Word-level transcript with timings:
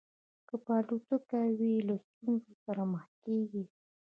که 0.47 0.55
په 0.63 0.71
الوتکه 0.79 1.19
کې 1.45 1.55
وي 1.57 1.73
له 1.87 1.95
ستونزو 2.05 2.51
سره 2.63 2.81
مخ 2.93 3.05
کېږي. 3.23 3.63